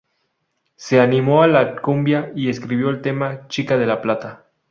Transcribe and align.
Se 0.77 0.99
animó 0.99 1.43
a 1.43 1.47
la 1.47 1.79
Cumbia 1.79 2.31
y 2.35 2.49
escribió 2.49 2.89
el 2.89 3.03
tema 3.03 3.45
"Chica 3.49 3.77
de 3.77 3.85
La 3.85 4.01
Plata". 4.01 4.47